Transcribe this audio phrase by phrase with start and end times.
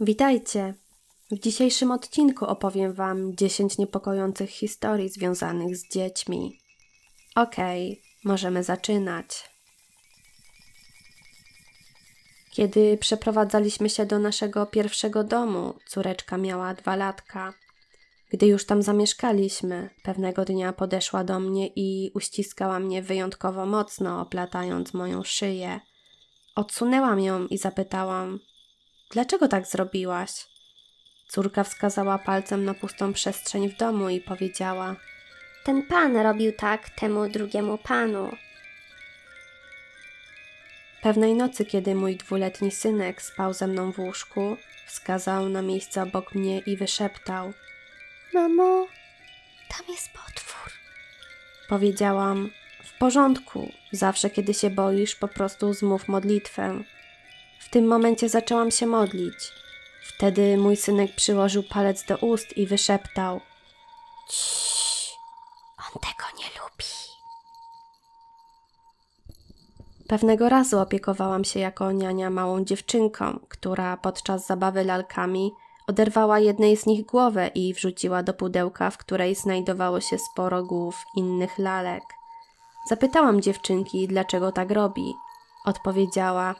[0.00, 0.74] Witajcie!
[1.30, 6.58] W dzisiejszym odcinku opowiem Wam 10 niepokojących historii związanych z dziećmi.
[7.34, 9.50] Okej, możemy zaczynać.
[12.50, 17.54] Kiedy przeprowadzaliśmy się do naszego pierwszego domu, córeczka miała dwa latka.
[18.30, 24.94] Gdy już tam zamieszkaliśmy, pewnego dnia podeszła do mnie i uściskała mnie wyjątkowo mocno, oplatając
[24.94, 25.80] moją szyję.
[26.54, 28.38] Odsunęłam ją i zapytałam:
[29.10, 30.30] Dlaczego tak zrobiłaś?
[31.28, 34.96] Córka wskazała palcem na pustą przestrzeń w domu i powiedziała:
[35.64, 38.36] Ten pan robił tak temu drugiemu panu.
[41.02, 44.56] Pewnej nocy, kiedy mój dwuletni synek spał ze mną w łóżku,
[44.86, 47.52] wskazał na miejsce obok mnie i wyszeptał:
[48.34, 48.86] Mamo,
[49.68, 50.72] tam jest potwór.
[51.68, 52.50] Powiedziałam:
[52.84, 56.84] W porządku, zawsze kiedy się boisz, po prostu zmów modlitwę.
[57.58, 59.52] W tym momencie zaczęłam się modlić.
[60.02, 63.40] Wtedy mój synek przyłożył palec do ust i wyszeptał:
[64.28, 65.16] Ciii,
[65.78, 66.84] on tego nie lubi.
[70.08, 75.52] Pewnego razu opiekowałam się jako niania małą dziewczynką, która podczas zabawy lalkami
[75.86, 81.04] oderwała jednej z nich głowę i wrzuciła do pudełka, w której znajdowało się sporo głów
[81.16, 82.02] innych lalek.
[82.88, 85.14] Zapytałam dziewczynki, dlaczego tak robi.
[85.64, 86.54] Odpowiedziała: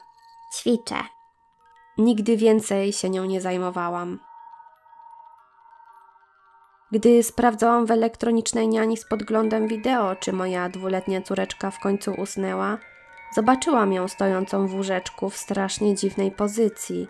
[0.53, 0.95] Ćwiczę.
[1.97, 4.19] Nigdy więcej się nią nie zajmowałam.
[6.91, 12.77] Gdy sprawdzałam w elektronicznej niani z podglądem wideo, czy moja dwuletnia córeczka w końcu usnęła,
[13.35, 17.07] zobaczyłam ją stojącą w łóżeczku w strasznie dziwnej pozycji.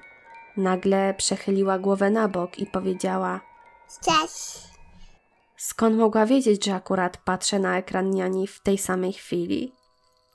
[0.57, 3.39] Nagle przechyliła głowę na bok i powiedziała:
[4.05, 4.69] Cześć.
[5.57, 9.75] Skąd mogła wiedzieć, że akurat patrzę na ekran niani w tej samej chwili?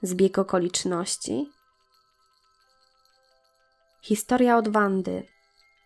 [0.02, 1.53] Zbieg okoliczności?
[4.04, 5.22] Historia od Wandy.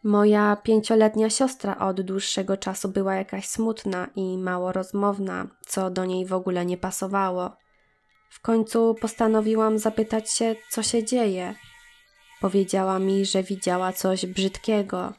[0.04, 6.26] Moja pięcioletnia siostra od dłuższego czasu była jakaś smutna i mało rozmowna, co do niej
[6.26, 7.56] w ogóle nie pasowało.
[8.30, 11.54] W końcu postanowiłam zapytać się, co się dzieje.
[12.40, 15.12] Powiedziała mi, że widziała coś brzydkiego.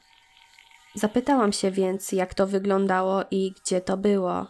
[0.96, 4.48] Zapytałam się więc, jak to wyglądało i gdzie to było.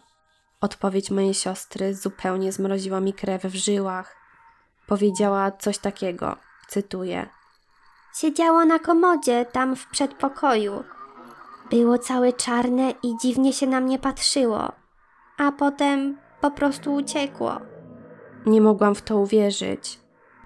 [0.62, 4.16] Odpowiedź mojej siostry zupełnie zmroziła mi krew w żyłach.
[4.88, 6.38] Powiedziała coś takiego,
[6.68, 7.39] cytuję.
[8.14, 10.84] Siedziało na komodzie tam w przedpokoju.
[11.70, 14.72] Było całe czarne i dziwnie się na mnie patrzyło.
[15.38, 17.60] A potem po prostu uciekło.
[18.46, 20.00] Nie mogłam w to uwierzyć.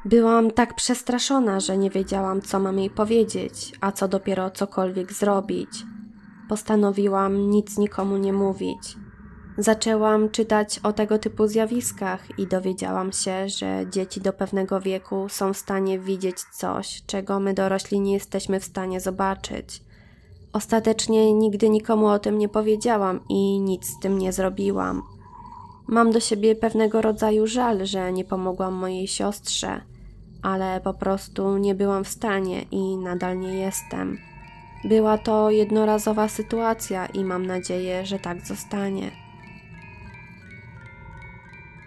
[0.05, 5.69] Byłam tak przestraszona, że nie wiedziałam, co mam jej powiedzieć, a co dopiero cokolwiek zrobić.
[6.49, 8.97] Postanowiłam nic nikomu nie mówić.
[9.57, 15.53] Zaczęłam czytać o tego typu zjawiskach i dowiedziałam się, że dzieci do pewnego wieku są
[15.53, 19.83] w stanie widzieć coś, czego my dorośli nie jesteśmy w stanie zobaczyć.
[20.53, 25.01] Ostatecznie nigdy nikomu o tym nie powiedziałam i nic z tym nie zrobiłam.
[25.87, 29.81] Mam do siebie pewnego rodzaju żal, że nie pomogłam mojej siostrze,
[30.41, 34.17] ale po prostu nie byłam w stanie i nadal nie jestem.
[34.83, 39.22] Była to jednorazowa sytuacja i mam nadzieję, że tak zostanie.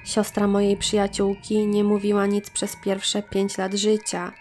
[0.06, 4.32] Siostra mojej przyjaciółki nie mówiła nic przez pierwsze pięć lat życia.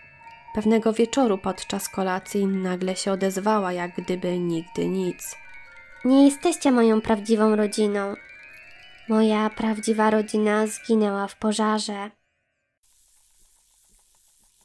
[0.53, 5.35] Pewnego wieczoru podczas kolacji nagle się odezwała, jak gdyby nigdy nic.
[6.05, 8.15] Nie jesteście moją prawdziwą rodziną.
[9.09, 12.11] Moja prawdziwa rodzina zginęła w pożarze.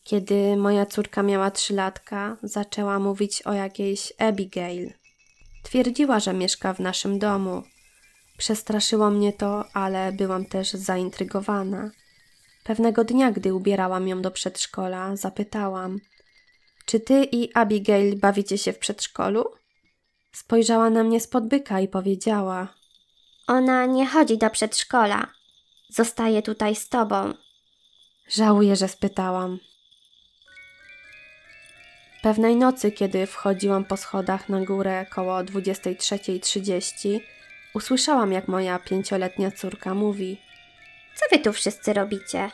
[0.04, 4.92] Kiedy moja córka miała trzy latka, zaczęła mówić o jakiejś Abigail.
[5.62, 7.62] Twierdziła, że mieszka w naszym domu.
[8.40, 11.90] Przestraszyło mnie to, ale byłam też zaintrygowana.
[12.64, 16.00] Pewnego dnia, gdy ubierałam ją do przedszkola, zapytałam:
[16.84, 19.44] Czy ty i Abigail bawicie się w przedszkolu?
[20.32, 22.74] Spojrzała na mnie spod byka i powiedziała:
[23.46, 25.26] Ona nie chodzi do przedszkola.
[25.88, 27.34] Zostaje tutaj z tobą.
[28.28, 29.58] Żałuję, że spytałam.
[32.22, 37.20] Pewnej nocy, kiedy wchodziłam po schodach na górę koło 23.30,
[37.74, 40.40] usłyszałam, jak moja pięcioletnia córka mówi:
[41.14, 42.50] Co wy tu wszyscy robicie?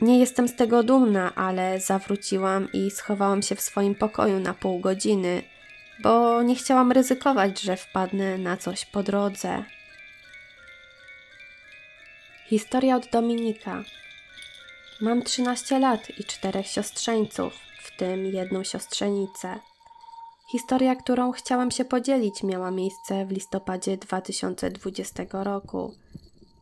[0.00, 4.80] Nie jestem z tego dumna, ale zawróciłam i schowałam się w swoim pokoju na pół
[4.80, 5.42] godziny,
[6.02, 9.64] bo nie chciałam ryzykować, że wpadnę na coś po drodze.
[12.46, 13.84] Historia od Dominika.
[15.00, 19.58] Mam 13 lat i czterech siostrzeńców, w tym jedną siostrzenicę.
[20.50, 25.94] Historia, którą chciałam się podzielić, miała miejsce w listopadzie 2020 roku.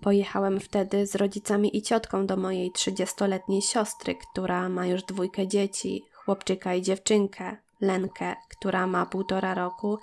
[0.01, 6.05] Pojechałem wtedy z rodzicami i ciotką do mojej 30-letniej siostry, która ma już dwójkę dzieci,
[6.13, 7.57] chłopczyka i dziewczynkę.
[7.81, 9.99] Lenkę, która ma półtora roku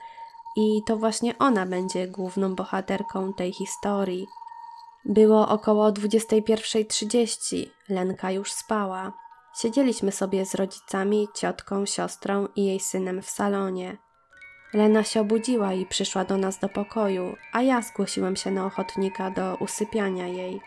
[0.57, 4.27] i to właśnie ona będzie główną bohaterką tej historii.
[5.05, 9.24] Było około 21.30, Lenka już spała.
[9.57, 13.97] Siedzieliśmy sobie z rodzicami, ciotką, siostrą i jej synem w salonie.
[14.73, 19.31] Lena się obudziła i przyszła do nas do pokoju, a ja zgłosiłem się na ochotnika
[19.31, 20.61] do usypiania jej.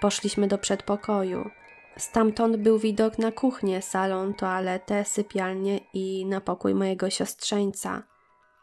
[0.00, 1.50] Poszliśmy do przedpokoju.
[1.96, 8.02] Stamtąd był widok na kuchnię, salon, toaletę, sypialnię i na pokój mojego siostrzeńca.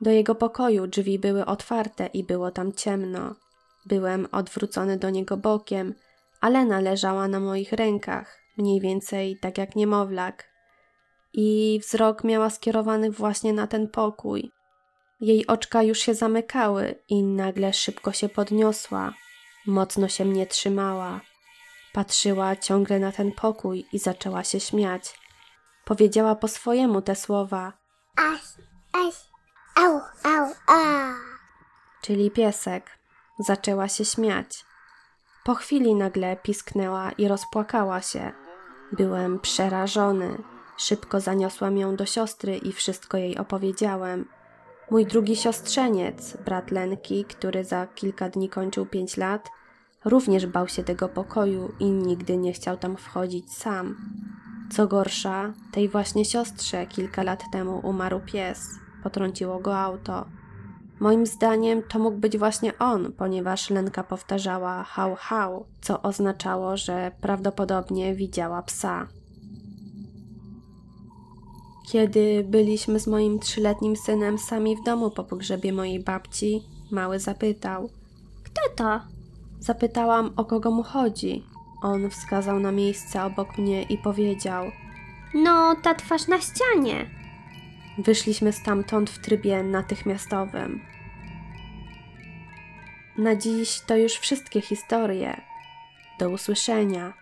[0.01, 3.35] Do jego pokoju drzwi były otwarte i było tam ciemno.
[3.85, 5.93] Byłem odwrócony do niego bokiem,
[6.41, 10.53] a Lena leżała na moich rękach, mniej więcej tak jak niemowlak.
[11.33, 14.51] I wzrok miała skierowany właśnie na ten pokój.
[15.21, 19.13] Jej oczka już się zamykały i nagle szybko się podniosła.
[19.67, 21.21] Mocno się mnie trzymała.
[21.93, 25.19] Patrzyła ciągle na ten pokój i zaczęła się śmiać.
[25.85, 27.73] Powiedziała po swojemu te słowa,
[28.15, 28.41] Aś,
[28.93, 29.15] aś,
[29.75, 31.13] au, au, a.
[32.01, 32.99] czyli piesek.
[33.39, 34.65] Zaczęła się śmiać.
[35.43, 38.42] Po chwili nagle pisknęła i rozpłakała się.
[38.97, 40.37] Byłem przerażony.
[40.77, 44.25] Szybko zaniosłam ją do siostry i wszystko jej opowiedziałem.
[44.91, 49.49] Mój drugi siostrzeniec, brat Lenki, który za kilka dni kończył pięć lat,
[50.05, 53.95] również bał się tego pokoju i nigdy nie chciał tam wchodzić sam.
[54.71, 58.67] Co gorsza, tej właśnie siostrze kilka lat temu umarł pies,
[59.03, 60.25] potrąciło go auto.
[61.03, 67.11] Moim zdaniem to mógł być właśnie on, ponieważ Lenka powtarzała hał hał, co oznaczało, że
[67.21, 69.07] prawdopodobnie widziała psa.
[71.91, 77.89] Kiedy byliśmy z moim trzyletnim synem sami w domu po pogrzebie mojej babci, mały zapytał.
[78.43, 79.01] Kto to?
[79.59, 81.43] Zapytałam, o kogo mu chodzi.
[81.81, 84.65] On wskazał na miejsce obok mnie i powiedział:
[85.33, 87.05] No, ta twarz na ścianie.
[87.97, 90.92] Wyszliśmy stamtąd w trybie natychmiastowym.
[93.17, 95.41] Na dziś to już wszystkie historie.
[96.19, 97.13] Do usłyszenia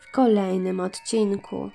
[0.00, 1.70] w kolejnym odcinku.